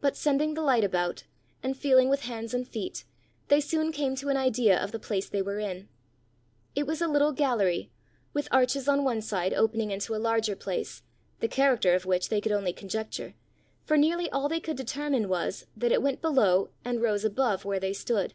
But 0.00 0.14
sending 0.16 0.54
the 0.54 0.60
light 0.62 0.84
about, 0.84 1.24
and 1.60 1.76
feeling 1.76 2.08
with 2.08 2.20
hands 2.20 2.54
and 2.54 2.68
feet, 2.68 3.02
they 3.48 3.60
soon 3.60 3.90
came 3.90 4.14
to 4.14 4.28
an 4.28 4.36
idea 4.36 4.80
of 4.80 4.92
the 4.92 5.00
place 5.00 5.28
they 5.28 5.42
were 5.42 5.58
in. 5.58 5.88
It 6.76 6.86
was 6.86 7.02
a 7.02 7.08
little 7.08 7.32
gallery, 7.32 7.90
with 8.32 8.46
arches 8.52 8.86
on 8.86 9.02
one 9.02 9.20
side 9.20 9.52
opening 9.52 9.90
into 9.90 10.14
a 10.14 10.22
larger 10.22 10.54
place, 10.54 11.02
the 11.40 11.48
character 11.48 11.94
of 11.94 12.06
which 12.06 12.28
they 12.28 12.40
could 12.40 12.52
only 12.52 12.72
conjecture, 12.72 13.34
for 13.82 13.96
nearly 13.96 14.30
all 14.30 14.48
they 14.48 14.60
could 14.60 14.76
determine 14.76 15.28
was, 15.28 15.66
that 15.76 15.90
it 15.90 16.00
went 16.00 16.22
below 16.22 16.70
and 16.84 17.02
rose 17.02 17.24
above 17.24 17.64
where 17.64 17.80
they 17.80 17.92
stood. 17.92 18.34